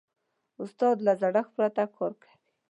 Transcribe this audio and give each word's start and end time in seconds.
استاد 0.61 0.97
له 1.05 1.13
زړښت 1.21 1.51
پرته 1.57 1.83
کار 1.95 2.11
کوي. 2.21 2.31